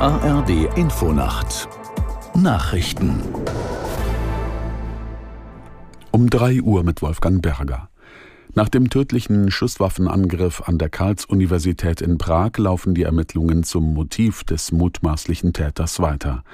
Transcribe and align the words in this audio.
ARD 0.00 0.76
Infonacht 0.76 1.68
Nachrichten 2.34 3.22
um 6.10 6.28
3 6.28 6.62
Uhr 6.62 6.82
mit 6.82 7.00
Wolfgang 7.00 7.40
Berger. 7.40 7.88
Nach 8.56 8.68
dem 8.68 8.88
tödlichen 8.88 9.50
Schusswaffenangriff 9.50 10.62
an 10.68 10.78
der 10.78 10.88
Karls-Universität 10.88 12.00
in 12.00 12.18
Prag 12.18 12.56
laufen 12.56 12.94
die 12.94 13.02
Ermittlungen 13.02 13.64
zum 13.64 13.94
Motiv 13.94 14.44
des 14.44 14.70
mutmaßlichen 14.70 15.52
Täters 15.52 15.98
weiter. 15.98 16.44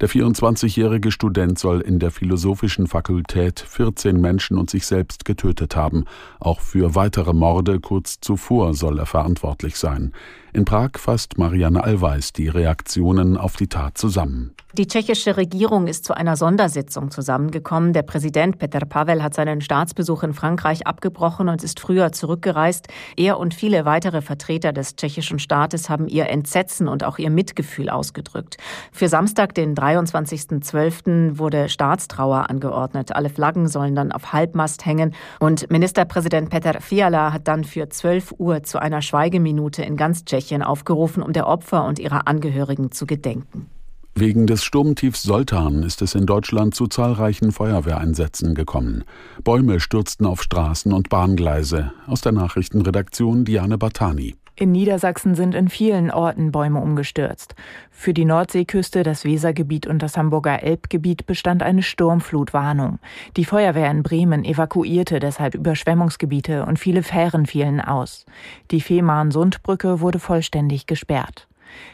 Der 0.00 0.08
24-jährige 0.08 1.10
Student 1.10 1.58
soll 1.58 1.82
in 1.82 1.98
der 1.98 2.12
philosophischen 2.12 2.86
Fakultät 2.86 3.60
14 3.60 4.18
Menschen 4.18 4.56
und 4.56 4.70
sich 4.70 4.86
selbst 4.86 5.26
getötet 5.26 5.76
haben. 5.76 6.06
Auch 6.38 6.60
für 6.60 6.94
weitere 6.94 7.34
Morde 7.34 7.78
kurz 7.78 8.20
zuvor 8.20 8.72
soll 8.72 8.98
er 8.98 9.06
verantwortlich 9.06 9.76
sein. 9.76 10.12
In 10.52 10.64
Prag 10.64 10.90
fasst 10.96 11.38
Marianne 11.38 11.84
Allweis 11.84 12.32
die 12.32 12.48
Reaktionen 12.48 13.36
auf 13.36 13.56
die 13.56 13.68
Tat 13.68 13.96
zusammen. 13.96 14.52
Die 14.72 14.86
tschechische 14.86 15.36
Regierung 15.36 15.88
ist 15.88 16.04
zu 16.04 16.14
einer 16.14 16.36
Sondersitzung 16.36 17.10
zusammengekommen. 17.10 17.92
Der 17.92 18.02
Präsident 18.02 18.58
Petr 18.58 18.84
Pavel 18.86 19.20
hat 19.20 19.34
seinen 19.34 19.60
Staatsbesuch 19.60 20.22
in 20.22 20.32
Frankreich 20.32 20.86
abgebrochen 20.86 21.48
und 21.48 21.64
ist 21.64 21.80
früher 21.80 22.12
zurückgereist. 22.12 22.86
Er 23.16 23.38
und 23.38 23.52
viele 23.52 23.84
weitere 23.84 24.22
Vertreter 24.22 24.72
des 24.72 24.94
tschechischen 24.94 25.40
Staates 25.40 25.90
haben 25.90 26.06
ihr 26.06 26.28
Entsetzen 26.28 26.86
und 26.86 27.02
auch 27.02 27.18
ihr 27.18 27.30
Mitgefühl 27.30 27.90
ausgedrückt. 27.90 28.58
Für 28.92 29.08
Samstag, 29.08 29.54
den 29.54 29.74
23.12., 29.74 31.38
wurde 31.38 31.68
Staatstrauer 31.68 32.48
angeordnet. 32.48 33.14
Alle 33.14 33.30
Flaggen 33.30 33.66
sollen 33.66 33.96
dann 33.96 34.12
auf 34.12 34.32
Halbmast 34.32 34.86
hängen 34.86 35.14
und 35.40 35.68
Ministerpräsident 35.70 36.50
Petr 36.50 36.80
Fiala 36.80 37.32
hat 37.32 37.48
dann 37.48 37.64
für 37.64 37.88
12 37.88 38.34
Uhr 38.38 38.62
zu 38.62 38.80
einer 38.80 39.02
Schweigeminute 39.02 39.82
in 39.82 39.96
ganz 39.96 40.24
Tschechien 40.24 40.39
Tschechien 40.40 40.62
aufgerufen, 40.62 41.22
um 41.22 41.32
der 41.32 41.46
Opfer 41.46 41.84
und 41.84 41.98
ihrer 41.98 42.26
Angehörigen 42.26 42.90
zu 42.90 43.06
gedenken. 43.06 43.66
Wegen 44.14 44.46
des 44.46 44.64
Sturmtiefs 44.64 45.22
Soltan 45.22 45.82
ist 45.82 46.02
es 46.02 46.14
in 46.14 46.26
Deutschland 46.26 46.74
zu 46.74 46.88
zahlreichen 46.88 47.52
Feuerwehreinsätzen 47.52 48.54
gekommen. 48.54 49.04
Bäume 49.44 49.78
stürzten 49.78 50.26
auf 50.26 50.42
Straßen 50.42 50.92
und 50.92 51.08
Bahngleise. 51.08 51.92
Aus 52.06 52.20
der 52.20 52.32
Nachrichtenredaktion 52.32 53.44
Diane 53.44 53.78
Batani. 53.78 54.34
In 54.60 54.72
Niedersachsen 54.72 55.34
sind 55.34 55.54
in 55.54 55.70
vielen 55.70 56.10
Orten 56.10 56.52
Bäume 56.52 56.80
umgestürzt. 56.80 57.54
Für 57.90 58.12
die 58.12 58.26
Nordseeküste, 58.26 59.02
das 59.02 59.24
Wesergebiet 59.24 59.86
und 59.86 60.02
das 60.02 60.18
Hamburger 60.18 60.62
Elbgebiet 60.62 61.24
bestand 61.24 61.62
eine 61.62 61.82
Sturmflutwarnung. 61.82 62.98
Die 63.38 63.46
Feuerwehr 63.46 63.90
in 63.90 64.02
Bremen 64.02 64.44
evakuierte 64.44 65.18
deshalb 65.18 65.54
Überschwemmungsgebiete 65.54 66.66
und 66.66 66.78
viele 66.78 67.02
Fähren 67.02 67.46
fielen 67.46 67.80
aus. 67.80 68.26
Die 68.70 68.82
Fehmarn-Sundbrücke 68.82 70.00
wurde 70.00 70.18
vollständig 70.18 70.86
gesperrt. 70.86 71.48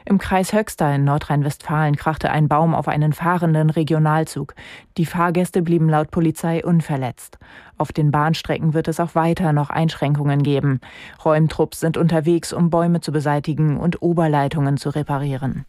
Im 0.05 0.19
Kreis 0.19 0.53
Höxter 0.53 0.95
in 0.95 1.05
Nordrhein-Westfalen 1.05 1.97
krachte 1.97 2.31
ein 2.31 2.49
Baum 2.49 2.75
auf 2.75 2.89
einen 2.89 3.13
fahrenden 3.13 3.71
Regionalzug. 3.71 4.55
Die 4.97 5.07
Fahrgäste 5.07 5.63
blieben 5.63 5.89
laut 5.89 6.11
Polizei 6.11 6.65
unverletzt. 6.65 7.39
Auf 7.79 7.93
den 7.93 8.11
Bahnstrecken 8.11 8.75
wird 8.75 8.89
es 8.89 9.01
auch 9.01 9.15
weiter 9.15 9.53
noch 9.53 9.71
Einschränkungen 9.71 10.43
geben. 10.43 10.81
Räumtrupps 11.25 11.81
sind 11.81 11.97
unterwegs, 11.97 12.53
um 12.53 12.71
Bäume 12.71 13.01
zu 13.01 13.13
beseitigen 13.13 13.77
und 13.77 14.03
Oberleitungen 14.03 14.77
zu 14.77 14.91
reparieren. 14.91 15.67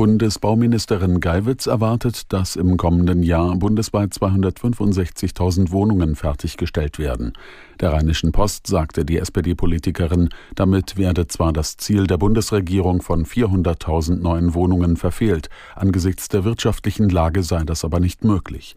Bundesbauministerin 0.00 1.20
Geiwitz 1.20 1.66
erwartet, 1.66 2.32
dass 2.32 2.56
im 2.56 2.78
kommenden 2.78 3.22
Jahr 3.22 3.54
bundesweit 3.56 4.14
265.000 4.14 5.72
Wohnungen 5.72 6.16
fertiggestellt 6.16 6.98
werden. 6.98 7.34
Der 7.80 7.92
Rheinischen 7.92 8.32
Post 8.32 8.66
sagte 8.66 9.04
die 9.04 9.18
SPD-Politikerin, 9.18 10.30
damit 10.54 10.96
werde 10.96 11.26
zwar 11.26 11.52
das 11.52 11.76
Ziel 11.76 12.06
der 12.06 12.16
Bundesregierung 12.16 13.02
von 13.02 13.26
400.000 13.26 14.22
neuen 14.22 14.54
Wohnungen 14.54 14.96
verfehlt, 14.96 15.50
angesichts 15.76 16.28
der 16.28 16.44
wirtschaftlichen 16.44 17.10
Lage 17.10 17.42
sei 17.42 17.64
das 17.64 17.84
aber 17.84 18.00
nicht 18.00 18.24
möglich. 18.24 18.76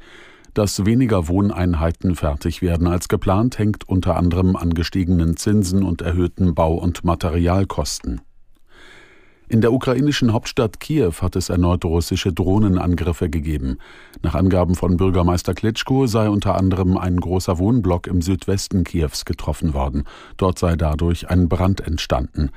Dass 0.53 0.85
weniger 0.85 1.29
Wohneinheiten 1.29 2.15
fertig 2.15 2.61
werden 2.61 2.85
als 2.85 3.07
geplant, 3.07 3.57
hängt 3.57 3.87
unter 3.87 4.17
anderem 4.17 4.57
an 4.57 4.73
gestiegenen 4.73 5.37
Zinsen 5.37 5.83
und 5.83 6.01
erhöhten 6.01 6.53
Bau- 6.53 6.75
und 6.75 7.05
Materialkosten. 7.05 8.19
In 9.53 9.61
der 9.61 9.71
ukrainischen 9.71 10.33
Hauptstadt 10.33 10.79
Kiew 10.79 11.13
hat 11.21 11.35
es 11.35 11.49
erneut 11.49 11.85
russische 11.85 12.33
Drohnenangriffe 12.33 13.29
gegeben. 13.29 13.77
Nach 14.23 14.33
Angaben 14.33 14.73
von 14.73 14.97
Bürgermeister 14.97 15.53
Klitschko 15.53 16.07
sei 16.07 16.27
unter 16.27 16.55
anderem 16.55 16.97
ein 16.97 17.17
großer 17.17 17.59
Wohnblock 17.59 18.07
im 18.07 18.23
Südwesten 18.23 18.83
Kiews 18.83 19.25
getroffen 19.25 19.75
worden. 19.75 20.05
Dort 20.37 20.57
sei 20.57 20.75
dadurch 20.75 21.29
ein 21.29 21.49
Brand 21.49 21.81
entstanden. 21.81 22.49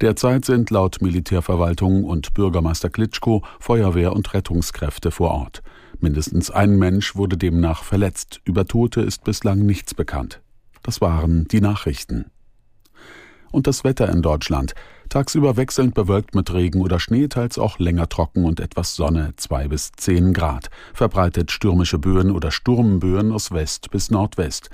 Derzeit 0.00 0.44
sind 0.44 0.70
laut 0.70 1.02
Militärverwaltung 1.02 2.04
und 2.04 2.34
Bürgermeister 2.34 2.88
Klitschko 2.88 3.42
Feuerwehr 3.58 4.12
und 4.12 4.32
Rettungskräfte 4.32 5.10
vor 5.10 5.32
Ort. 5.32 5.60
Mindestens 5.98 6.52
ein 6.52 6.76
Mensch 6.76 7.16
wurde 7.16 7.36
demnach 7.36 7.82
verletzt. 7.82 8.40
Über 8.44 8.64
Tote 8.64 9.00
ist 9.00 9.24
bislang 9.24 9.58
nichts 9.58 9.92
bekannt. 9.92 10.40
Das 10.84 11.00
waren 11.00 11.48
die 11.48 11.60
Nachrichten. 11.60 12.26
Und 13.54 13.68
das 13.68 13.84
Wetter 13.84 14.08
in 14.08 14.20
Deutschland. 14.20 14.74
Tagsüber 15.10 15.56
wechselnd 15.56 15.94
bewölkt 15.94 16.34
mit 16.34 16.52
Regen 16.52 16.80
oder 16.80 16.98
Schnee, 16.98 17.28
teils 17.28 17.56
auch 17.56 17.78
länger 17.78 18.08
trocken 18.08 18.44
und 18.44 18.58
etwas 18.58 18.96
Sonne, 18.96 19.32
zwei 19.36 19.68
bis 19.68 19.92
zehn 19.92 20.32
Grad. 20.32 20.70
Verbreitet 20.92 21.52
stürmische 21.52 22.00
Böen 22.00 22.32
oder 22.32 22.50
Sturmböen 22.50 23.30
aus 23.30 23.52
West 23.52 23.92
bis 23.92 24.10
Nordwest. 24.10 24.70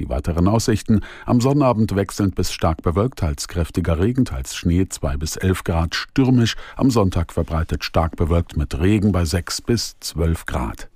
Die 0.00 0.08
weiteren 0.08 0.48
Aussichten 0.48 1.02
am 1.26 1.40
Sonnabend 1.40 1.94
wechselnd 1.94 2.34
bis 2.34 2.52
stark 2.52 2.82
bewölkt, 2.82 3.20
teils 3.20 3.46
kräftiger 3.46 4.00
Regen, 4.00 4.24
teils 4.24 4.56
Schnee 4.56 4.88
zwei 4.88 5.16
bis 5.16 5.36
elf 5.36 5.62
Grad, 5.62 5.94
stürmisch, 5.94 6.56
am 6.74 6.90
Sonntag 6.90 7.32
verbreitet 7.32 7.84
stark 7.84 8.16
bewölkt 8.16 8.56
mit 8.56 8.76
Regen 8.80 9.12
bei 9.12 9.24
sechs 9.24 9.62
bis 9.62 9.94
zwölf 10.00 10.44
Grad. 10.44 10.88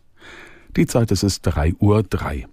Die 0.77 0.87
Zeit 0.87 1.13
es 1.13 1.23
ist 1.23 1.43
drei 1.43 1.73
Uhr. 1.79 2.03
drei. 2.03 2.49